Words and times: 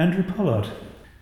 Andrew 0.00 0.22
Pollard, 0.22 0.66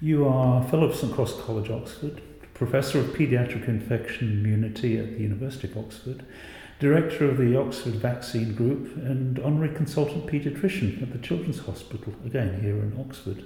you 0.00 0.28
are 0.28 0.62
Fellow 0.68 0.84
of 0.84 0.94
St 0.94 1.12
Cross 1.12 1.40
College, 1.40 1.68
Oxford, 1.68 2.22
Professor 2.54 3.00
of 3.00 3.06
Paediatric 3.06 3.66
Infection 3.66 4.30
Immunity 4.30 4.98
at 4.98 5.14
the 5.14 5.20
University 5.20 5.68
of 5.68 5.76
Oxford, 5.76 6.24
Director 6.78 7.28
of 7.28 7.38
the 7.38 7.56
Oxford 7.58 7.94
Vaccine 7.94 8.54
Group, 8.54 8.94
and 8.98 9.40
Honorary 9.40 9.74
Consultant 9.74 10.28
Paediatrician 10.28 11.02
at 11.02 11.10
the 11.10 11.18
Children's 11.18 11.58
Hospital, 11.58 12.14
again 12.24 12.60
here 12.62 12.76
in 12.76 12.96
Oxford. 13.00 13.44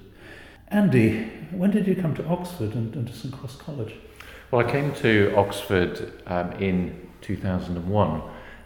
Andy, 0.69 1.23
when 1.51 1.71
did 1.71 1.87
you 1.87 1.97
come 1.97 2.15
to 2.17 2.27
Oxford 2.27 2.75
and, 2.75 2.95
and 2.95 3.07
to 3.07 3.15
St 3.15 3.33
Cross 3.33 3.57
College? 3.57 3.95
Well, 4.51 4.67
I 4.67 4.71
came 4.71 4.95
to 4.97 5.33
Oxford 5.35 6.13
um, 6.27 6.53
in 6.61 7.09
2001 7.23 8.23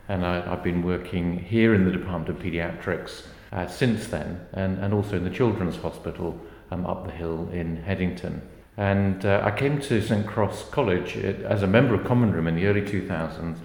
and 0.08 0.26
I, 0.26 0.40
have 0.40 0.64
been 0.64 0.82
working 0.82 1.38
here 1.38 1.74
in 1.74 1.84
the 1.84 1.92
Department 1.92 2.28
of 2.28 2.44
Paediatrics 2.44 3.22
uh, 3.52 3.68
since 3.68 4.08
then 4.08 4.44
and, 4.52 4.78
and 4.78 4.92
also 4.92 5.16
in 5.16 5.22
the 5.22 5.30
Children's 5.30 5.76
Hospital 5.76 6.40
um, 6.70 6.86
up 6.86 7.06
the 7.06 7.12
hill 7.12 7.48
in 7.52 7.76
Headington. 7.82 8.42
And 8.76 9.24
uh, 9.24 9.42
I 9.44 9.50
came 9.52 9.80
to 9.80 10.02
St 10.02 10.26
Cross 10.26 10.68
College 10.70 11.16
uh, 11.16 11.46
as 11.48 11.62
a 11.62 11.66
member 11.66 11.94
of 11.94 12.04
Common 12.04 12.32
Room 12.32 12.46
in 12.46 12.56
the 12.56 12.66
early 12.66 12.82
2000s 12.82 13.58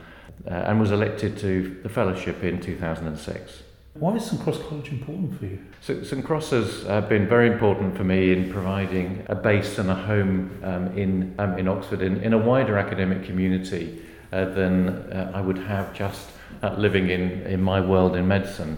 uh, 0.47 0.49
and 0.49 0.79
was 0.79 0.91
elected 0.91 1.37
to 1.39 1.79
the 1.83 1.89
fellowship 1.89 2.43
in 2.43 2.61
2006. 2.61 3.63
Why 3.93 4.15
is 4.15 4.25
St 4.25 4.41
Cross 4.41 4.59
College 4.69 4.89
important 4.89 5.37
for 5.37 5.45
you? 5.45 5.59
So, 5.81 6.01
St 6.03 6.23
Cross 6.23 6.51
has 6.51 6.85
uh, 6.85 7.01
been 7.01 7.27
very 7.27 7.51
important 7.51 7.97
for 7.97 8.05
me 8.05 8.31
in 8.31 8.49
providing 8.49 9.25
a 9.27 9.35
base 9.35 9.79
and 9.79 9.89
a 9.89 9.95
home 9.95 10.57
um, 10.63 10.97
in, 10.97 11.35
um, 11.37 11.57
in 11.59 11.67
Oxford 11.67 12.01
in, 12.01 12.21
in 12.21 12.31
a 12.31 12.37
wider 12.37 12.77
academic 12.77 13.25
community 13.25 14.01
uh, 14.31 14.45
than 14.45 14.89
uh, 14.89 15.31
I 15.35 15.41
would 15.41 15.57
have 15.57 15.93
just 15.93 16.29
living 16.77 17.09
in, 17.09 17.41
in 17.41 17.61
my 17.61 17.81
world 17.81 18.15
in 18.15 18.27
medicine. 18.27 18.77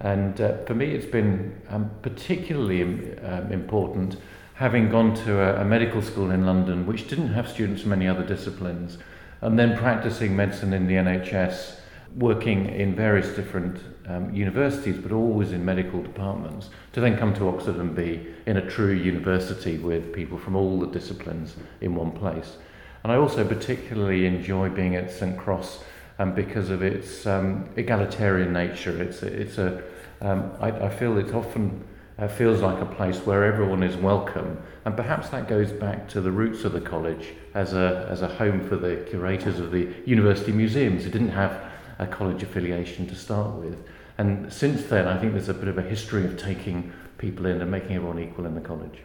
And 0.00 0.40
uh, 0.40 0.58
for 0.64 0.74
me, 0.74 0.92
it's 0.92 1.06
been 1.06 1.60
um, 1.68 1.90
particularly 2.02 2.82
um, 3.18 3.52
important 3.52 4.16
having 4.54 4.90
gone 4.90 5.14
to 5.14 5.40
a, 5.40 5.62
a 5.62 5.64
medical 5.64 6.02
school 6.02 6.32
in 6.32 6.44
London 6.44 6.84
which 6.84 7.06
didn't 7.08 7.32
have 7.32 7.48
students 7.48 7.82
from 7.82 7.92
any 7.92 8.08
other 8.08 8.24
disciplines, 8.24 8.98
and 9.40 9.56
then 9.58 9.76
practicing 9.76 10.34
medicine 10.34 10.72
in 10.72 10.88
the 10.88 10.94
NHS, 10.94 11.76
working 12.16 12.66
in 12.66 12.94
various 12.94 13.28
different 13.36 13.80
um, 14.08 14.34
universities, 14.34 14.98
but 14.98 15.12
always 15.12 15.52
in 15.52 15.64
medical 15.64 16.02
departments, 16.02 16.70
to 16.92 17.00
then 17.00 17.16
come 17.16 17.34
to 17.34 17.48
Oxford 17.48 17.76
and 17.76 17.94
be 17.94 18.26
in 18.46 18.56
a 18.56 18.70
true 18.70 18.92
university 18.92 19.78
with 19.78 20.12
people 20.12 20.38
from 20.38 20.56
all 20.56 20.80
the 20.80 20.88
disciplines 20.88 21.54
in 21.80 21.94
one 21.94 22.10
place. 22.10 22.56
And 23.04 23.12
I 23.12 23.16
also 23.16 23.46
particularly 23.46 24.26
enjoy 24.26 24.70
being 24.70 24.96
at 24.96 25.10
St 25.10 25.38
Cross 25.38 25.84
um, 26.18 26.34
because 26.34 26.70
of 26.70 26.82
its 26.82 27.26
um, 27.26 27.68
egalitarian 27.76 28.52
nature. 28.52 29.02
It's 29.02 29.22
it's 29.22 29.58
a 29.58 29.82
um, 30.20 30.50
I, 30.60 30.70
I 30.70 30.88
feel 30.88 31.16
it 31.18 31.32
often 31.32 31.84
uh, 32.18 32.26
feels 32.26 32.60
like 32.60 32.82
a 32.82 32.86
place 32.86 33.18
where 33.24 33.44
everyone 33.44 33.82
is 33.82 33.96
welcome, 33.96 34.60
and 34.84 34.96
perhaps 34.96 35.28
that 35.30 35.48
goes 35.48 35.70
back 35.70 36.08
to 36.08 36.20
the 36.20 36.32
roots 36.32 36.64
of 36.64 36.72
the 36.72 36.80
college 36.80 37.28
as 37.54 37.72
a 37.72 38.06
as 38.10 38.22
a 38.22 38.28
home 38.28 38.66
for 38.68 38.76
the 38.76 39.04
curators 39.08 39.60
of 39.60 39.70
the 39.70 39.88
university 40.04 40.52
museums. 40.52 41.06
It 41.06 41.10
didn't 41.10 41.30
have 41.30 41.60
a 41.98 42.06
college 42.06 42.42
affiliation 42.42 43.06
to 43.08 43.14
start 43.14 43.54
with, 43.54 43.76
and 44.18 44.52
since 44.52 44.84
then, 44.84 45.06
I 45.06 45.18
think 45.18 45.32
there's 45.32 45.48
a 45.48 45.54
bit 45.54 45.68
of 45.68 45.78
a 45.78 45.82
history 45.82 46.24
of 46.24 46.36
taking 46.36 46.92
people 47.18 47.46
in 47.46 47.60
and 47.60 47.70
making 47.70 47.96
everyone 47.96 48.18
equal 48.18 48.46
in 48.46 48.54
the 48.54 48.60
college. 48.60 48.98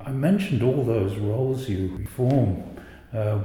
I 0.00 0.12
mentioned 0.12 0.62
all 0.62 0.82
those 0.82 1.16
roles 1.18 1.68
you 1.68 2.06
form 2.06 2.78
uh, 3.14 3.38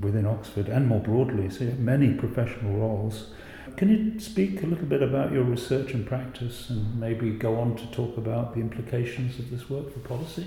within 0.00 0.26
Oxford 0.26 0.68
and 0.68 0.86
more 0.86 1.00
broadly, 1.00 1.48
so 1.50 1.64
you 1.64 1.70
have 1.70 1.78
many 1.78 2.12
professional 2.12 2.78
roles. 2.78 3.30
Can 3.76 3.88
you 3.88 4.20
speak 4.20 4.62
a 4.62 4.66
little 4.66 4.86
bit 4.86 5.02
about 5.02 5.32
your 5.32 5.44
research 5.44 5.92
and 5.94 6.06
practice 6.06 6.68
and 6.70 6.98
maybe 6.98 7.30
go 7.30 7.58
on 7.58 7.76
to 7.76 7.86
talk 7.88 8.16
about 8.16 8.54
the 8.54 8.60
implications 8.60 9.38
of 9.38 9.50
this 9.50 9.70
work 9.70 9.92
for 9.92 10.00
policy? 10.00 10.46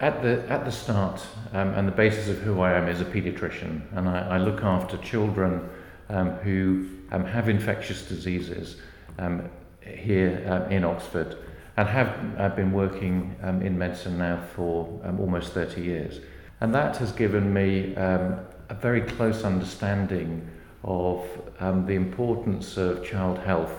At 0.00 0.22
the, 0.22 0.48
at 0.48 0.64
the 0.64 0.70
start, 0.70 1.20
um, 1.52 1.70
and 1.74 1.88
the 1.88 1.92
basis 1.92 2.28
of 2.28 2.38
who 2.38 2.60
I 2.60 2.74
am 2.74 2.86
is 2.86 3.00
a 3.00 3.04
paediatrician, 3.04 3.82
and 3.96 4.08
I, 4.08 4.36
I 4.36 4.38
look 4.38 4.62
after 4.62 4.96
children 4.98 5.68
um, 6.08 6.30
who 6.36 6.88
um, 7.10 7.24
have 7.24 7.48
infectious 7.48 8.02
diseases 8.02 8.76
um, 9.18 9.48
here 9.82 10.44
um, 10.48 10.70
in 10.70 10.84
Oxford 10.84 11.36
and 11.76 11.88
have 11.88 12.16
uh, 12.38 12.48
been 12.50 12.72
working 12.72 13.34
um, 13.42 13.62
in 13.62 13.78
medicine 13.78 14.18
now 14.18 14.42
for 14.54 15.00
almost 15.18 15.52
30 15.52 15.80
years. 15.80 16.20
And 16.60 16.74
that 16.74 16.96
has 16.96 17.12
given 17.12 17.52
me 17.52 17.94
um, 17.96 18.40
a 18.68 18.74
very 18.74 19.00
close 19.00 19.44
understanding 19.44 20.48
of 20.84 21.26
um, 21.60 21.86
the 21.86 21.94
importance 21.94 22.76
of 22.76 23.04
child 23.04 23.38
health 23.38 23.72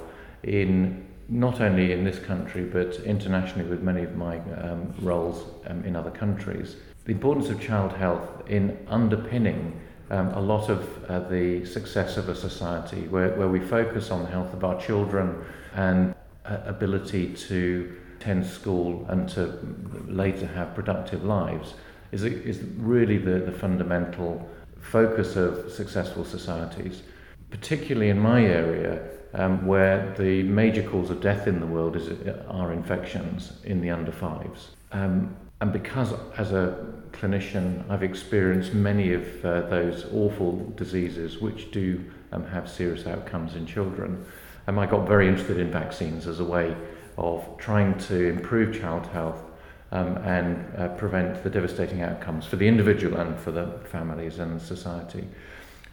in 0.43 1.05
not 1.27 1.61
only 1.61 1.91
in 1.91 2.03
this 2.03 2.19
country 2.19 2.63
but 2.63 2.95
internationally 3.01 3.69
with 3.69 3.81
many 3.81 4.03
of 4.03 4.15
my 4.15 4.39
um, 4.61 4.93
roles 5.01 5.45
um, 5.67 5.83
in 5.83 5.95
other 5.95 6.11
countries. 6.11 6.77
The 7.05 7.11
importance 7.11 7.49
of 7.49 7.61
child 7.61 7.93
health 7.93 8.27
in 8.47 8.77
underpinning 8.87 9.79
um, 10.09 10.29
a 10.29 10.39
lot 10.39 10.69
of 10.69 11.05
uh, 11.05 11.19
the 11.29 11.65
success 11.65 12.17
of 12.17 12.29
a 12.29 12.35
society 12.35 13.07
where, 13.07 13.35
where 13.35 13.47
we 13.47 13.59
focus 13.59 14.09
on 14.09 14.23
the 14.23 14.29
health 14.29 14.53
of 14.53 14.63
our 14.63 14.79
children 14.81 15.43
and 15.75 16.15
uh, 16.45 16.57
ability 16.65 17.33
to 17.33 17.95
attend 18.17 18.45
school 18.45 19.05
and 19.09 19.29
to 19.29 19.59
later 20.07 20.47
have 20.47 20.73
productive 20.73 21.23
lives 21.23 21.73
is, 22.11 22.23
is 22.23 22.61
really 22.77 23.17
the, 23.17 23.39
the 23.39 23.51
fundamental 23.51 24.47
focus 24.79 25.35
of 25.35 25.71
successful 25.71 26.25
societies, 26.25 27.03
particularly 27.49 28.09
in 28.09 28.19
my 28.19 28.43
area, 28.43 29.01
um, 29.33 29.65
where 29.65 30.13
the 30.17 30.43
major 30.43 30.83
cause 30.83 31.09
of 31.09 31.21
death 31.21 31.47
in 31.47 31.59
the 31.59 31.65
world 31.65 31.95
is, 31.95 32.09
are 32.47 32.73
infections 32.73 33.53
in 33.63 33.81
the 33.81 33.89
under 33.89 34.11
fives. 34.11 34.69
Um, 34.91 35.35
and 35.61 35.73
because, 35.73 36.13
as 36.37 36.51
a 36.53 36.87
clinician, 37.11 37.87
I've 37.89 38.03
experienced 38.03 38.73
many 38.73 39.13
of 39.13 39.45
uh, 39.45 39.61
those 39.61 40.05
awful 40.13 40.71
diseases 40.75 41.39
which 41.39 41.71
do 41.71 42.03
um, 42.31 42.45
have 42.47 42.69
serious 42.69 43.05
outcomes 43.05 43.55
in 43.55 43.65
children, 43.65 44.25
um, 44.67 44.79
I 44.79 44.85
got 44.85 45.07
very 45.07 45.27
interested 45.27 45.57
in 45.57 45.71
vaccines 45.71 46.27
as 46.27 46.39
a 46.39 46.45
way 46.45 46.75
of 47.17 47.45
trying 47.57 47.97
to 47.97 48.29
improve 48.29 48.79
child 48.79 49.07
health 49.07 49.48
um, 49.91 50.17
and 50.17 50.65
uh, 50.77 50.89
prevent 50.89 51.43
the 51.43 51.49
devastating 51.49 52.01
outcomes 52.01 52.45
for 52.45 52.55
the 52.55 52.67
individual 52.67 53.17
and 53.17 53.39
for 53.39 53.51
the 53.51 53.79
families 53.91 54.39
and 54.39 54.61
society. 54.61 55.27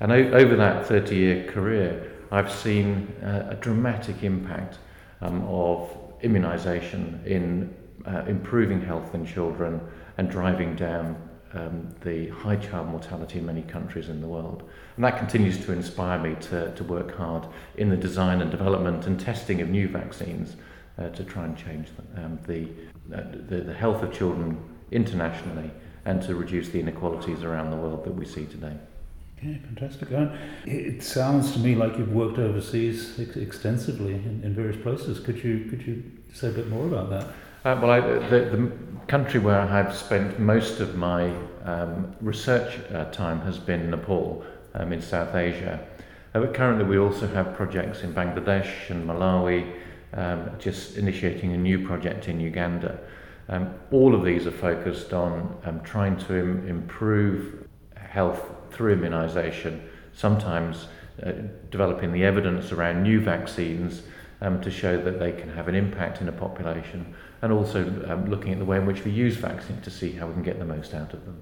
And 0.00 0.12
over 0.12 0.56
that 0.56 0.86
30 0.86 1.16
year 1.16 1.44
career, 1.50 2.12
I've 2.30 2.52
seen 2.52 3.14
uh, 3.22 3.48
a 3.50 3.54
dramatic 3.54 4.22
impact 4.22 4.78
um, 5.20 5.46
of 5.48 5.90
immunization 6.22 7.22
in 7.24 7.74
uh, 8.06 8.24
improving 8.26 8.80
health 8.80 9.14
in 9.14 9.24
children 9.24 9.80
and 10.18 10.30
driving 10.30 10.76
down 10.76 11.16
um, 11.54 11.94
the 12.02 12.28
high 12.28 12.56
child 12.56 12.88
mortality 12.88 13.38
in 13.38 13.46
many 13.46 13.62
countries 13.62 14.08
in 14.08 14.20
the 14.20 14.26
world. 14.26 14.68
And 14.96 15.04
that 15.04 15.18
continues 15.18 15.64
to 15.64 15.72
inspire 15.72 16.18
me 16.18 16.36
to, 16.42 16.74
to 16.74 16.84
work 16.84 17.16
hard 17.16 17.46
in 17.76 17.88
the 17.88 17.96
design 17.96 18.42
and 18.42 18.50
development 18.50 19.06
and 19.06 19.18
testing 19.18 19.62
of 19.62 19.68
new 19.68 19.88
vaccines 19.88 20.56
uh, 20.98 21.08
to 21.10 21.24
try 21.24 21.44
and 21.44 21.56
change 21.56 21.88
the, 21.96 22.24
um, 22.24 22.38
the, 22.46 22.68
uh, 23.14 23.22
the, 23.48 23.62
the 23.62 23.74
health 23.74 24.02
of 24.02 24.12
children 24.12 24.58
internationally 24.90 25.70
and 26.04 26.22
to 26.22 26.34
reduce 26.34 26.68
the 26.68 26.80
inequalities 26.80 27.42
around 27.42 27.70
the 27.70 27.76
world 27.76 28.04
that 28.04 28.14
we 28.14 28.24
see 28.24 28.46
today. 28.46 28.76
Okay, 29.38 29.60
fantastic. 29.66 30.08
It 30.64 31.02
sounds 31.02 31.52
to 31.52 31.58
me 31.58 31.74
like 31.74 31.98
you've 31.98 32.12
worked 32.12 32.38
overseas 32.38 33.20
ex- 33.20 33.36
extensively 33.36 34.14
in, 34.14 34.40
in 34.42 34.54
various 34.54 34.80
places. 34.82 35.20
Could 35.20 35.44
you 35.44 35.66
could 35.68 35.86
you 35.86 36.02
say 36.32 36.48
a 36.48 36.52
bit 36.52 36.68
more 36.68 36.86
about 36.86 37.10
that? 37.10 37.26
Uh, 37.66 37.78
well, 37.80 37.90
I, 37.90 38.00
the, 38.00 38.18
the 38.28 38.72
country 39.08 39.40
where 39.40 39.60
I 39.60 39.66
have 39.66 39.94
spent 39.94 40.38
most 40.38 40.80
of 40.80 40.96
my 40.96 41.34
um, 41.64 42.14
research 42.20 42.78
uh, 42.94 43.06
time 43.06 43.40
has 43.40 43.58
been 43.58 43.90
Nepal 43.90 44.44
um, 44.74 44.92
in 44.92 45.02
South 45.02 45.34
Asia. 45.34 45.84
Uh, 46.32 46.40
but 46.40 46.54
currently, 46.54 46.84
we 46.84 46.96
also 46.96 47.26
have 47.26 47.54
projects 47.56 48.02
in 48.02 48.14
Bangladesh 48.14 48.88
and 48.88 49.06
Malawi, 49.06 49.70
um, 50.12 50.50
just 50.58 50.96
initiating 50.96 51.52
a 51.52 51.56
new 51.56 51.86
project 51.86 52.28
in 52.28 52.40
Uganda. 52.40 52.98
Um, 53.48 53.74
all 53.92 54.14
of 54.14 54.24
these 54.24 54.46
are 54.46 54.52
focused 54.52 55.12
on 55.12 55.56
um, 55.64 55.80
trying 55.80 56.16
to 56.26 56.38
Im- 56.38 56.68
improve 56.68 57.68
health 57.96 58.50
through 58.70 58.96
immunisation, 58.96 59.80
sometimes 60.12 60.88
uh, 61.22 61.32
developing 61.70 62.12
the 62.12 62.24
evidence 62.24 62.72
around 62.72 63.02
new 63.02 63.20
vaccines 63.20 64.02
um, 64.40 64.60
to 64.60 64.70
show 64.70 65.00
that 65.02 65.18
they 65.18 65.32
can 65.32 65.48
have 65.48 65.68
an 65.68 65.74
impact 65.74 66.20
in 66.20 66.28
a 66.28 66.32
population, 66.32 67.14
and 67.42 67.52
also 67.52 67.80
um, 68.08 68.28
looking 68.30 68.52
at 68.52 68.58
the 68.58 68.64
way 68.64 68.76
in 68.76 68.86
which 68.86 69.04
we 69.04 69.10
use 69.10 69.36
vaccines 69.36 69.82
to 69.84 69.90
see 69.90 70.12
how 70.12 70.26
we 70.26 70.34
can 70.34 70.42
get 70.42 70.58
the 70.58 70.64
most 70.64 70.92
out 70.94 71.12
of 71.14 71.24
them. 71.24 71.40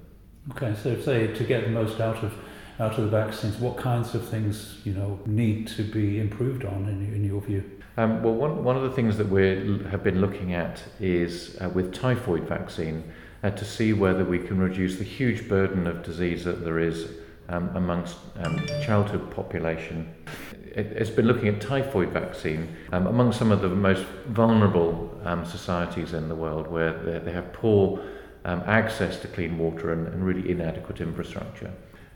Okay, 0.51 0.75
so 0.81 1.01
say 1.01 1.29
to 1.29 1.45
get 1.45 1.65
the 1.65 1.71
most 1.71 2.01
out 2.01 2.23
of 2.23 2.33
out 2.81 2.99
of 2.99 3.05
the 3.05 3.11
vaccines, 3.11 3.57
what 3.59 3.77
kinds 3.77 4.15
of 4.15 4.29
things 4.29 4.81
you 4.85 4.93
know 4.93 5.19
need 5.27 5.69
to 5.69 5.83
be 5.83 6.19
improved 6.19 6.65
on 6.65 6.89
in, 6.89 7.15
in 7.15 7.25
your 7.25 7.41
view? 7.41 7.65
Um, 7.97 8.23
well, 8.25 8.35
one, 8.35 8.65
one 8.65 8.77
of 8.77 8.83
the 8.83 8.91
things 8.91 9.17
that 9.19 9.29
we 9.29 9.43
have 9.91 10.03
been 10.03 10.21
looking 10.21 10.53
at 10.53 10.83
is 10.99 11.57
uh, 11.61 11.69
with 11.69 11.95
typhoid 11.95 12.49
vaccine 12.49 13.05
uh, 13.45 13.51
to 13.51 13.65
see 13.65 13.93
whether 13.93 14.25
we 14.25 14.41
can 14.41 14.59
reduce 14.59 14.97
the 14.97 15.05
huge 15.05 15.49
burden 15.49 15.87
of 15.87 16.03
disease 16.03 16.45
that 16.45 16.65
there 16.65 16.81
is 16.81 17.09
um, 17.49 17.71
amongst 17.77 18.17
um, 18.41 18.67
childhood 18.85 19.31
population. 19.31 20.13
it, 20.65 20.97
has 20.99 21.11
been 21.11 21.27
looking 21.27 21.47
at 21.47 21.61
typhoid 21.61 22.09
vaccine 22.11 22.75
um, 22.91 23.07
among 23.07 23.33
some 23.33 23.53
of 23.53 23.61
the 23.61 23.69
most 23.69 24.05
vulnerable 24.27 25.17
um, 25.25 25.45
societies 25.45 26.15
in 26.15 26.29
the 26.29 26.35
world 26.35 26.67
where 26.67 26.93
they, 27.05 27.19
they 27.21 27.33
have 27.33 27.53
poor 27.53 28.01
um, 28.45 28.63
access 28.67 29.21
to 29.21 29.29
clean 29.29 29.57
water 29.57 29.93
and, 29.93 30.09
and 30.09 30.27
really 30.27 30.51
inadequate 30.51 31.01
infrastructure. 31.01 31.71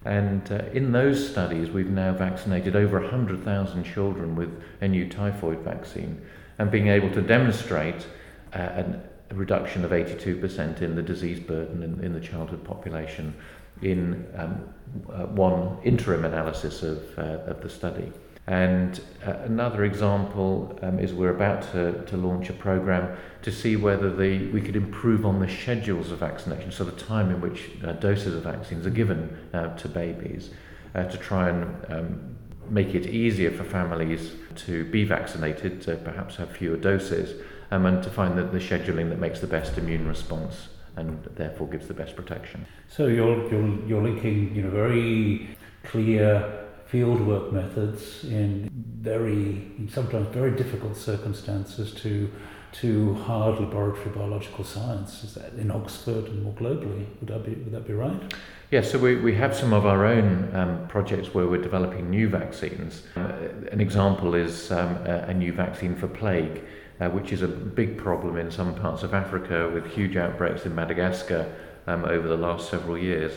And 0.05 0.51
uh, 0.51 0.65
in 0.73 0.93
those 0.93 1.29
studies, 1.29 1.71
we've 1.71 1.91
now 1.91 2.13
vaccinated 2.13 2.77
over 2.77 3.01
100,000 3.01 3.85
children 3.85 4.37
with 4.37 4.63
a 4.81 4.89
new 4.89 5.09
typhoid 5.09 5.61
vaccine 5.61 6.21
and 6.59 6.71
being 6.71 6.89
able 6.89 7.11
to 7.13 7.23
demonstrate 7.23 8.07
uh, 8.55 8.59
an, 8.59 9.03
a 9.31 9.35
reduction 9.35 9.85
of 9.85 9.91
82% 9.91 10.83
in 10.83 10.95
the 10.95 11.03
disease 11.03 11.41
burden 11.41 11.83
in, 11.83 12.05
in 12.05 12.13
the 12.13 12.21
childhood 12.21 12.65
population 12.65 13.35
in 13.83 14.27
um, 14.37 14.69
uh, 15.13 15.27
one 15.27 15.79
interim 15.85 16.25
analysis 16.25 16.83
of, 16.83 17.19
uh, 17.19 17.23
of 17.47 17.61
the 17.61 17.69
study. 17.69 18.13
And 18.49 18.99
uh, 19.27 19.33
another 19.45 19.85
example 19.85 20.79
um, 20.81 20.99
is 20.99 21.13
we're 21.13 21.35
about 21.35 21.71
to, 21.73 22.03
to 22.07 22.17
launch 22.17 22.49
a 22.49 22.55
program 22.55 23.15
to 23.43 23.53
see 23.53 23.77
whether 23.77 24.11
the, 24.11 24.51
we 24.53 24.63
could 24.63 24.75
improve 24.75 25.27
on 25.27 25.39
the 25.39 25.49
schedules 25.51 26.11
of 26.11 26.21
vaccination, 26.21 26.73
so 26.73 26.83
the 26.83 26.93
time 26.93 27.31
in 27.31 27.43
which 27.43 27.71
uh, 27.85 27.93
doses 27.93 28.35
of 28.35 28.45
vaccines 28.45 28.87
are 28.87 28.91
given 28.91 29.39
uh, 29.53 29.77
to 29.77 29.87
babies, 29.87 30.49
uh, 30.95 31.05
to 31.05 31.19
try 31.19 31.51
and 31.51 31.93
um, 31.93 32.37
make 32.71 32.95
it 32.95 33.07
easier 33.09 33.51
for 33.51 33.65
families 33.65 34.33
to 34.57 34.87
be 34.87 35.05
vaccinated, 35.05 35.83
to 35.83 35.97
perhaps 35.97 36.37
have 36.37 36.51
fewer 36.51 36.79
doses, 36.79 37.39
um, 37.71 37.85
and 37.85 38.03
to 38.03 38.09
find 38.09 38.39
the, 38.39 38.45
the 38.45 38.59
scheduling 38.59 39.11
that 39.11 39.19
makes 39.19 39.41
the 39.41 39.47
best 39.47 39.77
immune 39.77 40.09
response 40.09 40.69
and 40.97 41.23
therefore 41.37 41.69
gives 41.69 41.87
the 41.87 41.93
best 41.93 42.17
protection. 42.17 42.65
So 42.89 43.09
you're, 43.09 43.47
you're, 43.51 43.87
you're 43.87 44.03
linking 44.03 44.57
you 44.57 44.63
know, 44.63 44.71
very 44.71 45.55
clear 45.85 46.65
fieldwork 46.93 47.53
methods 47.53 48.25
in 48.25 48.71
very, 49.01 49.71
sometimes 49.91 50.29
very 50.29 50.53
difficult 50.53 50.97
circumstances 50.97 51.93
to 51.95 52.31
to 52.71 53.15
hard 53.15 53.59
laboratory 53.59 54.11
biological 54.11 54.65
science 54.65 55.25
is 55.25 55.35
that 55.35 55.53
in 55.55 55.71
Oxford 55.71 56.27
and 56.27 56.43
more 56.43 56.53
globally. 56.55 57.07
Would 57.21 57.29
that 57.29 57.45
be, 57.45 57.55
would 57.55 57.73
that 57.73 57.87
be 57.87 57.95
right? 57.95 58.35
Yeah, 58.71 58.83
so 58.83 58.99
we, 58.99 59.17
we 59.17 59.35
have 59.37 59.57
some 59.57 59.73
of 59.73 59.87
our 59.87 60.05
own 60.05 60.55
um, 60.55 60.87
projects 60.89 61.33
where 61.33 61.47
we're 61.47 61.63
developing 61.63 62.11
new 62.11 62.29
vaccines. 62.29 63.05
Uh, 63.17 63.33
an 63.73 63.81
example 63.81 64.35
is 64.35 64.71
um, 64.71 64.97
a, 65.07 65.29
a, 65.29 65.35
new 65.35 65.53
vaccine 65.53 65.97
for 65.97 66.07
plague, 66.07 66.63
uh, 67.01 67.09
which 67.09 67.33
is 67.33 67.41
a 67.41 67.49
big 67.49 67.97
problem 67.97 68.37
in 68.37 68.51
some 68.51 68.75
parts 68.75 69.03
of 69.03 69.15
Africa 69.15 69.71
with 69.73 69.87
huge 69.87 70.17
outbreaks 70.17 70.67
in 70.67 70.75
Madagascar 70.75 71.51
um, 71.87 72.05
over 72.05 72.29
the 72.29 72.37
last 72.37 72.69
several 72.69 72.99
years, 72.99 73.33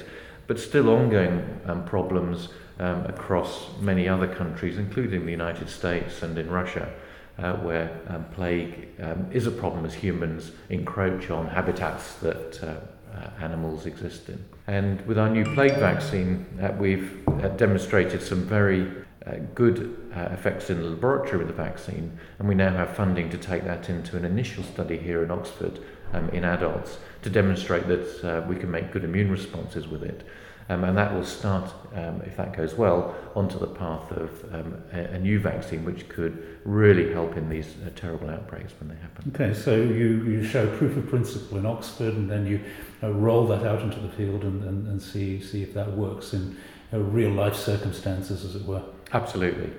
but 0.47 0.59
still 0.59 0.89
ongoing 0.89 1.62
um, 1.65 1.86
problems 1.86 2.50
um, 2.79 3.06
across 3.06 3.69
many 3.79 4.07
other 4.07 4.27
countries, 4.27 4.77
including 4.77 5.25
the 5.25 5.31
United 5.31 5.69
States 5.69 6.23
and 6.23 6.38
in 6.38 6.50
Russia, 6.50 6.91
uh, 7.38 7.53
where 7.57 8.00
um, 8.07 8.25
plague 8.33 8.89
um, 9.01 9.27
is 9.31 9.47
a 9.47 9.51
problem 9.51 9.85
as 9.85 9.94
humans 9.94 10.51
encroach 10.69 11.29
on 11.29 11.47
habitats 11.47 12.15
that 12.15 12.63
uh, 12.63 12.75
uh, 13.15 13.29
animals 13.41 13.85
exist 13.85 14.29
in. 14.29 14.44
And 14.68 15.06
with 15.06 15.18
our 15.18 15.29
new 15.29 15.44
plague 15.53 15.75
vaccine, 15.75 16.45
uh, 16.62 16.73
we've 16.79 17.27
uh, 17.27 17.50
demonstrated 17.50 18.21
some 18.21 18.45
very 18.45 18.89
uh, 19.25 19.35
good 19.53 19.97
effects 20.13 20.69
in 20.69 20.81
the 20.81 20.89
laboratory 20.89 21.38
with 21.38 21.47
the 21.47 21.53
vaccine, 21.53 22.18
and 22.39 22.47
we 22.47 22.56
now 22.56 22.71
have 22.71 22.95
funding 22.95 23.29
to 23.29 23.38
take 23.38 23.63
that 23.65 23.89
into 23.89 24.18
an 24.18 24.25
initial 24.25 24.63
study 24.63 24.97
here 24.97 25.23
in 25.23 25.31
Oxford 25.31 25.79
um, 26.13 26.29
in 26.29 26.44
adults 26.44 26.97
to 27.21 27.29
demonstrate 27.29 27.88
that 27.88 28.47
we 28.47 28.56
can 28.56 28.71
make 28.71 28.91
good 28.91 29.03
immune 29.03 29.29
responses 29.29 29.88
with 29.88 30.03
it. 30.03 30.25
Um, 30.69 30.83
and 30.83 30.97
that 30.97 31.13
will 31.13 31.25
start, 31.25 31.69
um, 31.95 32.21
if 32.25 32.37
that 32.37 32.55
goes 32.55 32.75
well, 32.75 33.15
onto 33.35 33.59
the 33.59 33.67
path 33.67 34.11
of 34.11 34.53
um, 34.53 34.81
a, 34.93 34.99
a, 34.99 35.19
new 35.19 35.39
vaccine 35.39 35.83
which 35.83 36.07
could 36.07 36.59
really 36.63 37.11
help 37.11 37.35
in 37.35 37.49
these 37.49 37.75
uh, 37.85 37.89
terrible 37.95 38.29
outbreaks 38.29 38.73
when 38.79 38.89
they 38.89 38.95
happen. 38.95 39.31
Okay, 39.35 39.53
so 39.53 39.75
you, 39.75 40.23
you 40.23 40.43
show 40.43 40.67
proof 40.77 40.95
of 40.95 41.07
principle 41.09 41.57
in 41.57 41.65
Oxford 41.65 42.13
and 42.13 42.29
then 42.29 42.45
you 42.45 42.61
uh, 43.03 43.11
roll 43.11 43.47
that 43.47 43.65
out 43.65 43.81
into 43.81 43.99
the 43.99 44.09
field 44.09 44.43
and, 44.43 44.63
and, 44.63 44.87
and 44.87 45.01
see, 45.01 45.41
see 45.41 45.61
if 45.61 45.73
that 45.73 45.91
works 45.91 46.33
in 46.33 46.55
uh, 46.93 46.99
real 46.99 47.31
life 47.31 47.55
circumstances, 47.55 48.45
as 48.45 48.55
it 48.55 48.65
were. 48.65 48.83
Absolutely. 49.13 49.71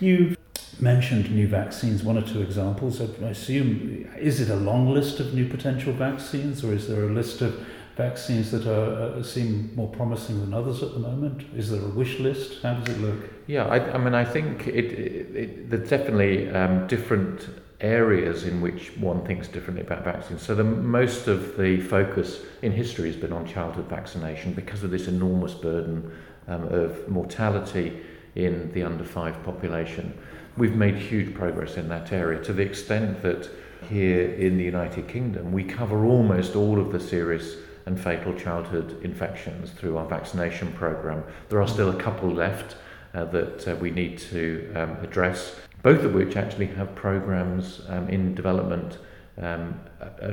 You 0.00 0.36
mentioned 0.80 1.30
new 1.30 1.48
vaccines, 1.48 2.02
one 2.02 2.18
or 2.18 2.22
two 2.22 2.42
examples. 2.42 3.00
I 3.00 3.04
assume, 3.28 4.10
is 4.18 4.40
it 4.40 4.50
a 4.50 4.56
long 4.56 4.90
list 4.92 5.20
of 5.20 5.34
new 5.34 5.48
potential 5.48 5.92
vaccines 5.92 6.64
or 6.64 6.72
is 6.72 6.88
there 6.88 7.04
a 7.04 7.12
list 7.12 7.40
of 7.40 7.66
vaccines 7.96 8.50
that 8.50 8.66
are, 8.66 9.18
uh, 9.18 9.22
seem 9.22 9.74
more 9.74 9.88
promising 9.88 10.40
than 10.40 10.52
others 10.52 10.82
at 10.82 10.92
the 10.92 10.98
moment? 10.98 11.46
Is 11.56 11.70
there 11.70 11.82
a 11.82 11.88
wish 11.88 12.18
list? 12.20 12.62
How 12.62 12.74
does 12.74 12.94
it 12.94 13.00
look? 13.00 13.16
Yeah, 13.46 13.64
I, 13.66 13.94
I 13.94 13.98
mean, 13.98 14.14
I 14.14 14.24
think 14.24 14.68
it, 14.68 14.92
it, 14.92 15.36
it 15.36 15.70
there's 15.70 15.88
definitely 15.88 16.50
um, 16.50 16.86
different 16.86 17.48
areas 17.80 18.44
in 18.44 18.60
which 18.60 18.96
one 18.96 19.24
thinks 19.24 19.48
differently 19.48 19.84
about 19.84 20.04
vaccines. 20.04 20.42
So 20.42 20.54
the 20.54 20.64
most 20.64 21.26
of 21.26 21.56
the 21.56 21.80
focus 21.80 22.40
in 22.62 22.72
history 22.72 23.10
has 23.10 23.16
been 23.16 23.32
on 23.32 23.46
childhood 23.46 23.88
vaccination 23.88 24.52
because 24.52 24.82
of 24.82 24.90
this 24.90 25.08
enormous 25.08 25.54
burden 25.54 26.12
um, 26.48 26.68
of 26.68 27.08
mortality 27.08 28.00
in 28.34 28.72
the 28.72 28.82
under 28.82 29.04
five 29.04 29.42
population. 29.42 30.16
We've 30.56 30.76
made 30.76 30.96
huge 30.96 31.34
progress 31.34 31.76
in 31.76 31.88
that 31.88 32.12
area 32.12 32.42
to 32.44 32.52
the 32.52 32.62
extent 32.62 33.22
that 33.22 33.48
here 33.88 34.32
in 34.32 34.56
the 34.56 34.64
United 34.64 35.06
Kingdom 35.06 35.52
we 35.52 35.62
cover 35.64 36.04
almost 36.06 36.56
all 36.56 36.80
of 36.80 36.92
the 36.92 37.00
serious 37.00 37.56
and 37.86 37.98
fatal 37.98 38.34
childhood 38.34 39.00
infections 39.02 39.70
through 39.70 39.96
our 39.96 40.06
vaccination 40.06 40.72
program. 40.72 41.22
There 41.48 41.62
are 41.62 41.68
still 41.68 41.90
a 41.90 42.02
couple 42.02 42.30
left 42.30 42.76
uh, 43.14 43.24
that 43.26 43.66
uh, 43.66 43.76
we 43.76 43.90
need 43.90 44.18
to 44.18 44.72
um, 44.74 44.96
address, 45.02 45.56
both 45.82 46.02
of 46.02 46.12
which 46.12 46.36
actually 46.36 46.66
have 46.66 46.94
programs 46.94 47.80
um, 47.88 48.08
in 48.08 48.34
development 48.34 48.98
um, 49.40 49.78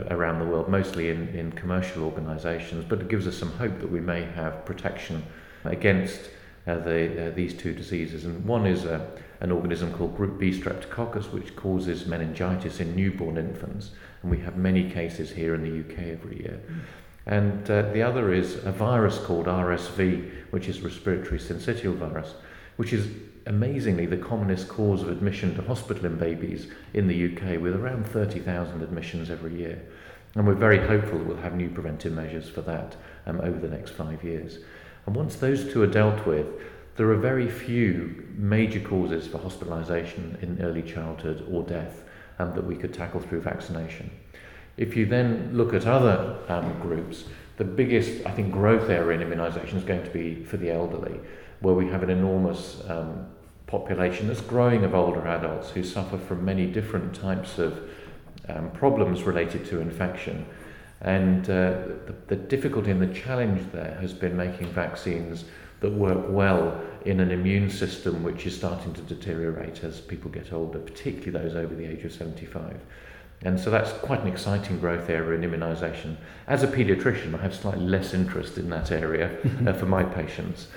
around 0.10 0.40
the 0.40 0.46
world, 0.46 0.68
mostly 0.70 1.10
in, 1.10 1.28
in 1.30 1.52
commercial 1.52 2.04
organisations, 2.04 2.86
but 2.88 3.02
it 3.02 3.08
gives 3.08 3.28
us 3.28 3.38
some 3.38 3.52
hope 3.54 3.80
that 3.80 3.92
we 3.92 4.00
may 4.00 4.24
have 4.24 4.66
protection 4.66 5.24
against 5.66 6.30
uh, 6.66 6.78
the, 6.80 7.28
uh, 7.28 7.36
these 7.36 7.54
two 7.54 7.74
diseases. 7.74 8.26
And 8.26 8.44
one 8.46 8.66
is 8.66 8.86
a, 8.86 9.06
an 9.42 9.52
organism 9.52 9.94
called 9.94 10.16
Group 10.16 10.40
B 10.40 10.52
streptococcus, 10.52 11.32
which 11.32 11.56
causes 11.56 12.06
meningitis 12.06 12.80
in 12.80 12.96
newborn 12.96 13.38
infants. 13.38 13.92
And 14.22 14.32
we 14.32 14.40
have 14.40 14.56
many 14.56 14.90
cases 14.90 15.32
here 15.32 15.54
in 15.56 15.64
the 15.64 15.80
UK 15.82 16.08
every 16.08 16.40
year. 16.40 16.62
And 17.26 17.70
uh, 17.70 17.84
the 17.94 18.02
other 18.02 18.34
is 18.34 18.56
a 18.66 18.72
virus 18.72 19.18
called 19.18 19.46
RSV, 19.46 20.30
which 20.52 20.68
is 20.68 20.82
respiratory 20.82 21.40
syncytial 21.40 21.96
virus, 21.96 22.34
which 22.76 22.92
is 22.92 23.08
amazingly 23.46 24.06
the 24.06 24.18
commonest 24.18 24.68
cause 24.68 25.02
of 25.02 25.10
admission 25.10 25.56
to 25.56 25.62
hospital 25.62 26.06
in 26.06 26.18
babies 26.18 26.68
in 26.94 27.08
the 27.08 27.34
UK, 27.34 27.62
with 27.62 27.76
around 27.76 28.06
30,000 28.08 28.82
admissions 28.82 29.30
every 29.30 29.56
year. 29.56 29.82
And 30.36 30.48
we're 30.48 30.54
very 30.56 30.80
hopeful 30.80 31.20
that 31.20 31.28
we'll 31.28 31.38
have 31.38 31.56
new 31.56 31.70
preventive 31.70 32.14
measures 32.14 32.50
for 32.50 32.62
that 32.62 32.96
um, 33.26 33.40
over 33.42 33.60
the 33.60 33.68
next 33.68 33.92
five 33.92 34.24
years. 34.24 34.60
And 35.06 35.16
once 35.16 35.36
those 35.36 35.72
two 35.72 35.82
are 35.84 35.88
dealt 35.88 36.26
with, 36.26 36.48
there 36.96 37.10
are 37.10 37.18
very 37.18 37.50
few 37.50 38.28
major 38.36 38.80
causes 38.80 39.28
for 39.28 39.40
hospitalisation 39.40 40.42
in 40.42 40.62
early 40.62 40.82
childhood 40.82 41.48
or 41.52 41.64
death 41.64 42.04
um, 42.40 42.54
that 42.56 42.66
we 42.66 42.76
could 42.76 42.94
tackle 42.94 43.20
through 43.20 43.42
vaccination. 43.42 44.10
If 44.78 44.96
you 44.96 45.06
then 45.06 45.52
look 45.54 45.74
at 45.74 45.86
other 45.86 46.38
um, 46.50 46.80
groups, 46.80 47.26
the 47.58 47.64
biggest, 47.64 48.26
I 48.26 48.32
think, 48.32 48.52
growth 48.52 48.90
area 48.90 49.20
in 49.20 49.28
immunisation 49.28 49.76
is 49.76 49.84
going 49.84 50.04
to 50.04 50.10
be 50.10 50.44
for 50.44 50.58
the 50.58 50.72
elderly, 50.72 51.20
where 51.60 51.76
we 51.76 51.88
have 51.90 52.02
an 52.02 52.10
enormous 52.10 52.82
um, 52.90 53.28
population 53.68 54.28
that's 54.28 54.42
growing 54.42 54.84
of 54.84 54.96
older 54.96 55.28
adults 55.28 55.70
who 55.70 55.84
suffer 55.84 56.18
from 56.18 56.44
many 56.44 56.66
different 56.66 57.14
types 57.14 57.60
of 57.60 57.80
um, 58.50 58.72
problems 58.72 59.24
related 59.24 59.66
to 59.66 59.80
infection. 59.80 60.46
And 61.02 61.44
uh, 61.50 61.72
the, 62.06 62.16
the 62.28 62.36
difficulty 62.36 62.92
and 62.92 63.02
the 63.02 63.14
challenge 63.14 63.72
there 63.72 63.98
has 64.02 64.14
been 64.14 64.36
making 64.36 64.68
vaccines 64.68 65.46
that 65.82 65.92
work 65.92 66.26
well 66.30 66.82
in 67.06 67.20
an 67.20 67.30
immune 67.30 67.70
system 67.70 68.24
which 68.24 68.46
is 68.46 68.56
starting 68.56 68.94
to 68.94 69.02
deteriorate 69.02 69.84
as 69.84 70.00
people 70.00 70.32
get 70.32 70.54
older, 70.54 70.80
particularly 70.80 71.32
those 71.32 71.56
over 71.56 71.76
the 71.76 71.86
age 71.86 72.04
of 72.06 72.14
75. 72.14 72.80
And 73.46 73.60
so 73.60 73.70
that's 73.70 73.92
quite 74.00 74.22
an 74.22 74.28
exciting 74.28 74.80
growth 74.80 75.10
area 75.10 75.40
in 75.40 75.50
immunisation. 75.50 76.16
As 76.48 76.64
a 76.64 76.68
paediatrician, 76.68 77.38
I 77.38 77.42
have 77.42 77.54
slightly 77.54 77.86
less 77.86 78.14
interest 78.14 78.58
in 78.58 78.70
that 78.70 78.92
area 78.92 79.38
uh, 79.68 79.74
for 79.74 79.86
my 79.86 80.04
patients. 80.04 80.68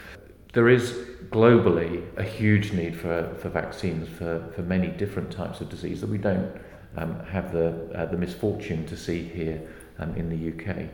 There 0.52 0.68
is 0.68 0.92
globally 1.30 2.02
a 2.16 2.22
huge 2.22 2.72
need 2.72 2.96
for, 2.96 3.34
for 3.40 3.48
vaccines 3.50 4.08
for, 4.08 4.50
for 4.54 4.62
many 4.62 4.88
different 4.88 5.30
types 5.30 5.60
of 5.60 5.68
disease 5.68 6.00
that 6.00 6.10
we 6.10 6.18
don't 6.18 6.50
um, 6.96 7.20
have 7.26 7.52
the, 7.52 7.90
uh, 7.94 8.06
the 8.06 8.16
misfortune 8.16 8.86
to 8.86 8.96
see 8.96 9.22
here 9.22 9.60
um, 9.98 10.14
in 10.16 10.28
the 10.28 10.52
UK. 10.52 10.88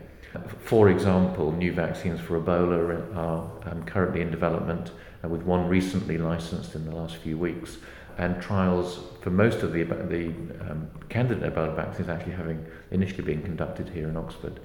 For 0.65 0.89
example, 0.89 1.51
new 1.51 1.71
vaccines 1.71 2.19
for 2.19 2.39
Ebola 2.39 3.15
are 3.15 3.51
um, 3.69 3.83
currently 3.85 4.21
in 4.21 4.31
development, 4.31 4.91
uh, 5.23 5.27
with 5.27 5.43
one 5.43 5.67
recently 5.67 6.17
licensed 6.17 6.75
in 6.75 6.85
the 6.85 6.95
last 6.95 7.17
few 7.17 7.37
weeks 7.37 7.77
and 8.17 8.41
trials 8.41 8.99
for 9.21 9.29
most 9.29 9.63
of 9.63 9.73
the, 9.73 9.83
the 9.83 10.27
um, 10.69 10.89
candidate 11.09 11.53
Ebola 11.53 11.75
vaccines 11.75 12.09
actually 12.09 12.33
having 12.33 12.65
initially 12.91 13.23
been 13.23 13.41
conducted 13.41 13.89
here 13.89 14.07
in 14.09 14.17
Oxford. 14.17 14.59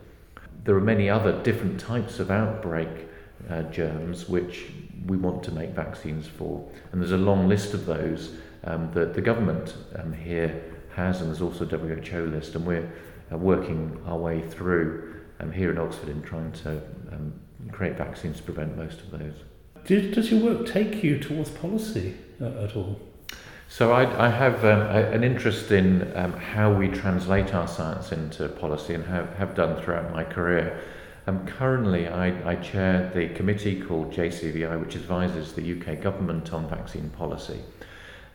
There 0.64 0.74
are 0.74 0.80
many 0.80 1.08
other 1.08 1.42
different 1.42 1.80
types 1.80 2.18
of 2.18 2.30
outbreak 2.30 2.88
uh, 3.48 3.62
germs 3.62 4.28
which 4.28 4.66
we 5.06 5.16
want 5.16 5.42
to 5.44 5.52
make 5.52 5.70
vaccines 5.70 6.26
for. 6.26 6.68
And 6.92 7.00
there's 7.00 7.12
a 7.12 7.16
long 7.16 7.48
list 7.48 7.74
of 7.74 7.86
those 7.86 8.32
um, 8.64 8.90
that 8.92 9.14
the 9.14 9.20
government 9.20 9.76
um, 9.96 10.12
here 10.12 10.62
has, 10.94 11.20
and 11.20 11.30
there's 11.30 11.40
also 11.40 11.64
a 11.64 11.78
WHO 11.78 12.26
list, 12.26 12.54
and 12.54 12.66
we're 12.66 12.90
uh, 13.32 13.36
working 13.36 14.00
our 14.06 14.18
way 14.18 14.42
through 14.42 15.14
um, 15.40 15.52
here 15.52 15.70
in 15.70 15.78
Oxford 15.78 16.08
in 16.08 16.22
trying 16.22 16.52
to 16.52 16.82
um, 17.12 17.32
create 17.70 17.96
vaccines 17.96 18.38
to 18.38 18.42
prevent 18.42 18.76
most 18.76 19.00
of 19.00 19.10
those. 19.12 19.34
Does 19.84 20.30
your 20.30 20.40
work 20.40 20.66
take 20.66 21.02
you 21.02 21.18
towards 21.18 21.50
policy 21.50 22.16
uh, 22.40 22.64
at 22.64 22.76
all? 22.76 23.00
So 23.70 23.92
I, 23.92 24.26
I 24.26 24.30
have 24.30 24.64
um, 24.64 24.80
a, 24.80 25.10
an 25.12 25.22
interest 25.22 25.70
in 25.72 26.10
um, 26.16 26.32
how 26.32 26.72
we 26.72 26.88
translate 26.88 27.52
our 27.52 27.68
science 27.68 28.12
into 28.12 28.48
policy 28.48 28.94
and 28.94 29.04
have, 29.04 29.34
have 29.36 29.54
done 29.54 29.80
throughout 29.82 30.10
my 30.10 30.24
career. 30.24 30.80
Um, 31.26 31.46
currently, 31.46 32.08
I, 32.08 32.52
I 32.52 32.56
chair 32.56 33.12
the 33.14 33.28
committee 33.28 33.78
called 33.78 34.10
JCVI, 34.10 34.80
which 34.80 34.96
advises 34.96 35.52
the 35.52 35.78
UK 35.78 36.00
government 36.00 36.54
on 36.54 36.66
vaccine 36.66 37.10
policy. 37.10 37.60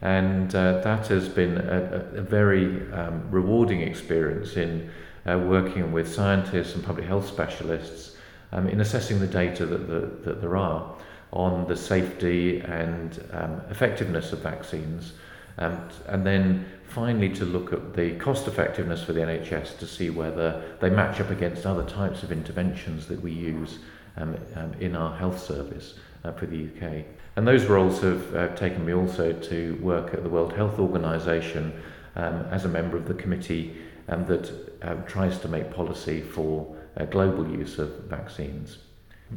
And 0.03 0.53
uh, 0.53 0.81
that 0.81 1.07
has 1.07 1.29
been 1.29 1.57
a, 1.57 2.05
a, 2.13 2.21
very 2.21 2.91
um, 2.91 3.27
rewarding 3.31 3.81
experience 3.81 4.55
in 4.55 4.91
uh, 5.25 5.39
working 5.39 5.91
with 5.91 6.13
scientists 6.13 6.75
and 6.75 6.83
public 6.83 7.07
health 7.07 7.27
specialists 7.27 8.17
um, 8.51 8.67
in 8.67 8.81
assessing 8.81 9.19
the 9.19 9.27
data 9.27 9.65
that, 9.65 9.87
the, 9.87 10.29
that 10.29 10.41
there 10.41 10.55
are 10.55 10.93
on 11.33 11.67
the 11.67 11.75
safety 11.75 12.59
and 12.61 13.23
um, 13.33 13.61
effectiveness 13.69 14.31
of 14.31 14.39
vaccines. 14.39 15.13
Um, 15.57 15.89
and 16.07 16.25
then 16.25 16.65
finally 16.87 17.29
to 17.29 17.45
look 17.45 17.73
at 17.73 17.93
the 17.93 18.15
cost 18.17 18.47
effectiveness 18.47 19.03
for 19.03 19.13
the 19.13 19.21
NHS 19.21 19.77
to 19.79 19.87
see 19.87 20.09
whether 20.09 20.63
they 20.79 20.89
match 20.89 21.19
up 21.19 21.31
against 21.31 21.65
other 21.65 21.83
types 21.83 22.23
of 22.23 22.31
interventions 22.31 23.07
that 23.07 23.21
we 23.21 23.31
use 23.31 23.79
um, 24.17 24.37
um, 24.55 24.73
in 24.79 24.95
our 24.95 25.15
health 25.15 25.43
service 25.43 25.95
uh, 26.23 26.31
for 26.31 26.45
the 26.45 26.65
UK. 26.67 27.05
And 27.35 27.47
those 27.47 27.65
roles 27.65 28.01
have 28.01 28.35
uh, 28.35 28.55
taken 28.55 28.85
me 28.85 28.93
also 28.93 29.33
to 29.33 29.79
work 29.81 30.13
at 30.13 30.21
the 30.21 30.29
World 30.29 30.53
Health 30.53 30.77
Organization 30.77 31.73
um, 32.15 32.45
as 32.51 32.65
a 32.65 32.69
member 32.69 32.95
of 32.95 33.07
the 33.07 33.15
committee 33.15 33.75
um, 34.07 34.25
that 34.27 34.51
um, 34.83 35.03
tries 35.07 35.39
to 35.39 35.47
make 35.47 35.73
policy 35.73 36.21
for 36.21 36.75
uh, 36.97 37.05
global 37.05 37.49
use 37.49 37.79
of 37.79 37.89
vaccines. 38.05 38.77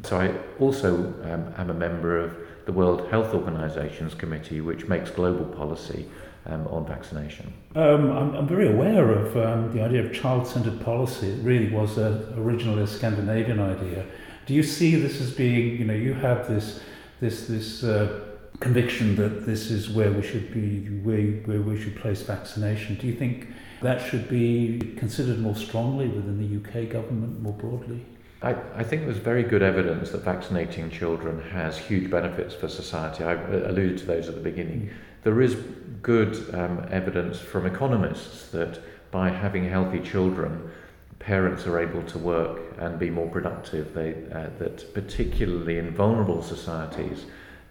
So 0.03 0.19
I 0.19 0.33
also 0.59 1.13
um, 1.23 1.53
am 1.57 1.69
a 1.69 1.73
member 1.73 2.17
of 2.19 2.35
the 2.65 2.71
World 2.71 3.09
Health 3.09 3.33
Organization's 3.33 4.13
committee, 4.13 4.61
which 4.61 4.87
makes 4.87 5.09
global 5.09 5.45
policy 5.45 6.07
um, 6.45 6.67
on 6.67 6.85
vaccination. 6.85 7.53
Um, 7.75 8.11
I'm, 8.11 8.35
I'm 8.35 8.47
very 8.47 8.69
aware 8.69 9.09
of 9.11 9.37
um, 9.37 9.73
the 9.73 9.83
idea 9.83 10.05
of 10.05 10.13
child-centered 10.13 10.81
policy. 10.81 11.29
It 11.29 11.43
really 11.43 11.71
was 11.71 11.97
a, 11.97 12.33
originally 12.37 12.83
a 12.83 12.87
Scandinavian 12.87 13.59
idea. 13.59 14.05
Do 14.45 14.53
you 14.53 14.63
see 14.63 14.95
this 14.95 15.19
as 15.21 15.31
being, 15.31 15.77
you 15.77 15.85
know, 15.85 15.93
you 15.93 16.13
have 16.13 16.47
this, 16.47 16.81
this, 17.19 17.47
this 17.47 17.83
uh, 17.83 18.21
conviction 18.59 19.15
that 19.17 19.45
this 19.45 19.69
is 19.69 19.89
where 19.89 20.11
we 20.11 20.21
should 20.21 20.53
be, 20.53 20.79
where, 20.99 21.21
where 21.45 21.61
we 21.61 21.79
should 21.79 21.95
place 21.95 22.21
vaccination. 22.21 22.95
Do 22.95 23.07
you 23.07 23.15
think 23.15 23.47
that 23.81 24.01
should 24.09 24.27
be 24.27 24.95
considered 24.97 25.39
more 25.39 25.55
strongly 25.55 26.07
within 26.07 26.37
the 26.37 26.57
UK 26.57 26.89
government 26.89 27.41
more 27.41 27.53
broadly? 27.53 28.03
I, 28.41 28.55
I 28.75 28.83
think 28.83 29.05
there's 29.05 29.17
very 29.17 29.43
good 29.43 29.63
evidence 29.63 30.11
that 30.11 30.23
vaccinating 30.23 30.91
children 30.91 31.41
has 31.49 31.77
huge 31.77 32.09
benefits 32.11 32.53
for 32.53 32.67
society. 32.67 33.23
I 33.23 33.33
alluded 33.33 33.97
to 33.99 34.05
those 34.05 34.29
at 34.29 34.35
the 34.35 34.41
beginning. 34.41 34.91
There 35.23 35.41
is 35.41 35.55
good 36.01 36.53
um, 36.53 36.87
evidence 36.91 37.39
from 37.39 37.65
economists 37.65 38.49
that 38.49 38.79
by 39.11 39.29
having 39.29 39.67
healthy 39.67 39.99
children, 39.99 40.71
parents 41.19 41.65
are 41.65 41.79
able 41.79 42.03
to 42.03 42.19
work 42.19 42.59
and 42.77 42.99
be 42.99 43.09
more 43.09 43.29
productive. 43.29 43.93
They, 43.93 44.11
uh, 44.31 44.49
that 44.59 44.93
particularly 44.93 45.79
in 45.79 45.95
vulnerable 45.95 46.43
societies, 46.43 47.25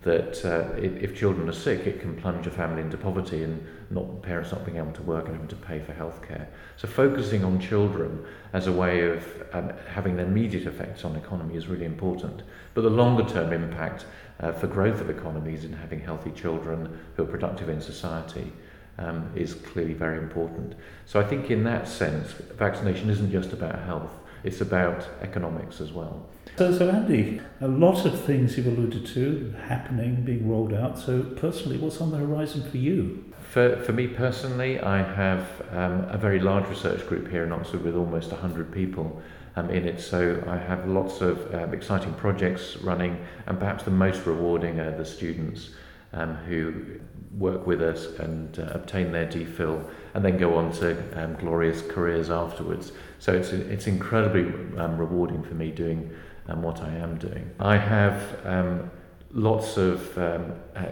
that 0.07 0.45
uh, 0.45 0.73
if 0.77 1.17
children 1.17 1.49
are 1.49 1.53
sick, 1.53 1.81
it 1.85 2.01
can 2.01 2.15
plunge 2.15 2.47
a 2.47 2.51
family 2.51 2.81
into 2.81 2.97
poverty 2.97 3.43
and 3.43 3.67
not 3.91 4.23
parents 4.23 4.53
not 4.53 4.65
being 4.65 4.79
able 4.79 4.93
to 4.93 5.03
work 5.03 5.27
and 5.27 5.35
having 5.35 5.49
to 5.49 5.57
pay 5.57 5.81
for 5.81 5.93
healthcare. 5.93 6.47
So 6.77 6.87
focusing 6.87 7.45
on 7.45 7.59
children 7.59 8.25
as 8.53 8.69
a 8.69 8.73
way 8.73 9.01
of 9.11 9.27
um, 9.53 9.73
having 9.93 10.21
immediate 10.21 10.65
effects 10.69 11.05
on 11.05 11.17
economy 11.17 11.57
is 11.57 11.67
really 11.67 11.87
important. 11.87 12.45
But 12.75 12.83
the 12.83 12.91
longer 12.91 13.25
term 13.25 13.53
impact 13.53 14.07
uh, 14.39 14.53
for 14.53 14.69
growth 14.69 15.01
of 15.01 15.11
economies 15.11 15.65
and 15.65 15.75
having 15.75 15.99
healthy 15.99 16.31
children 16.31 17.01
who 17.17 17.25
are 17.25 17.27
productive 17.27 17.69
in 17.69 17.81
society 17.81 18.53
um, 18.99 19.29
is 19.35 19.55
clearly 19.55 19.95
very 19.95 20.19
important. 20.19 20.77
So 21.05 21.19
I 21.19 21.25
think 21.25 21.51
in 21.51 21.65
that 21.65 21.89
sense, 21.89 22.31
vaccination 22.57 23.11
isn't 23.11 23.33
just 23.33 23.53
about 23.53 23.77
health, 23.81 24.13
it's 24.47 24.61
about 24.61 25.07
economics 25.23 25.81
as 25.81 25.93
well. 25.93 26.25
So, 26.57 26.73
so 26.73 26.89
Andy, 26.89 27.41
a 27.61 27.69
lot 27.69 28.07
of 28.07 28.19
things 28.25 28.57
you've 28.57 28.67
alluded 28.67 29.05
to 29.07 29.55
happening, 29.67 30.23
being 30.23 30.49
rolled 30.49 30.73
out. 30.73 30.99
So 30.99 31.23
personally, 31.23 31.77
what's 31.77 32.01
on 32.01 32.11
the 32.11 32.17
horizon 32.17 32.63
for 32.71 32.79
you? 32.79 33.25
For, 33.51 33.77
for 33.83 33.93
me 33.93 34.07
personally, 34.07 34.81
I 34.81 35.03
have 35.03 35.47
um, 35.73 36.07
a 36.09 36.17
very 36.17 36.41
large 36.41 36.67
research 36.69 37.07
group 37.07 37.29
here 37.29 37.45
in 37.45 37.53
Oxford 37.53 37.83
with 37.83 37.97
almost 37.97 38.31
100 38.31 38.73
people 38.73 39.21
um, 39.57 39.71
in 39.71 39.87
it. 39.87 40.01
So 40.01 40.43
I 40.47 40.57
have 40.57 40.89
lots 40.89 41.21
of 41.21 41.55
um, 41.55 41.75
exciting 41.75 42.15
projects 42.15 42.77
running, 42.79 43.19
and 43.47 43.59
perhaps 43.59 43.83
the 43.83 43.91
most 43.91 44.25
rewarding 44.27 44.81
are 44.81 44.97
the 44.97 45.05
students 45.05 45.71
um, 46.17 46.35
who 46.35 47.01
work 47.39 47.67
with 47.67 47.83
us 47.83 48.07
and 48.19 48.59
uh, 48.59 48.71
obtain 48.73 49.13
their 49.13 49.27
DPhil 49.27 49.85
and 50.15 50.25
then 50.25 50.39
go 50.39 50.57
on 50.57 50.73
to 50.73 51.23
um, 51.23 51.35
glorious 51.37 51.83
careers 51.83 52.31
afterwards. 52.31 52.93
So 53.19 53.35
it's, 53.35 53.51
it's 53.51 53.87
incredibly 53.87 54.47
um, 54.79 54.97
rewarding 54.97 55.43
for 55.43 55.55
me 55.55 55.71
doing 55.71 56.11
and 56.47 56.63
what 56.63 56.81
I 56.81 56.95
am 56.95 57.19
doing. 57.19 57.51
I 57.61 57.77
have 57.77 58.39
um, 58.45 58.91
lots 59.33 59.77
of 59.77 60.17
um, 60.17 60.53
uh, 60.75 60.87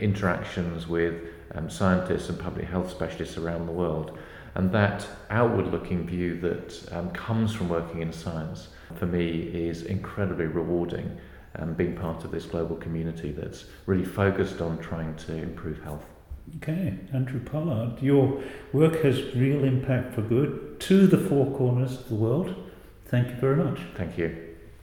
interactions 0.00 0.86
with 0.86 1.14
um, 1.54 1.68
scientists 1.68 2.28
and 2.28 2.38
public 2.38 2.66
health 2.66 2.90
specialists 2.90 3.36
around 3.36 3.66
the 3.66 3.72
world, 3.72 4.16
and 4.54 4.70
that 4.72 5.06
outward 5.30 5.68
looking 5.68 6.06
view 6.06 6.40
that 6.40 6.92
um, 6.92 7.10
comes 7.10 7.52
from 7.52 7.68
working 7.68 8.00
in 8.00 8.12
science 8.12 8.68
for 8.96 9.06
me 9.06 9.40
is 9.40 9.82
incredibly 9.82 10.46
rewarding. 10.46 11.18
Um, 11.56 11.74
being 11.74 11.94
part 11.94 12.24
of 12.24 12.32
this 12.32 12.46
global 12.46 12.74
community 12.76 13.30
that's 13.30 13.66
really 13.86 14.04
focused 14.04 14.60
on 14.60 14.78
trying 14.78 15.14
to 15.16 15.34
improve 15.36 15.80
health. 15.84 16.04
Okay, 16.56 16.98
Andrew 17.12 17.40
Pollard, 17.40 18.02
your 18.02 18.42
work 18.72 19.02
has 19.02 19.34
real 19.34 19.64
impact 19.64 20.14
for 20.14 20.22
good 20.22 20.80
to 20.80 21.06
the 21.06 21.16
four 21.16 21.56
corners 21.56 21.92
of 22.00 22.08
the 22.08 22.16
world. 22.16 22.54
Thank 23.06 23.28
you 23.28 23.36
very 23.36 23.56
much. 23.56 23.78
Thank 23.96 24.18
you. 24.18 24.43